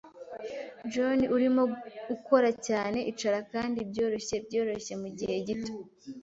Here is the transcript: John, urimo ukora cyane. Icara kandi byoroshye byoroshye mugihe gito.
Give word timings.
John, 0.91 1.19
urimo 1.35 1.63
ukora 2.15 2.49
cyane. 2.67 2.99
Icara 3.11 3.39
kandi 3.53 3.77
byoroshye 3.89 4.35
byoroshye 4.45 4.93
mugihe 5.01 5.35
gito. 5.47 5.73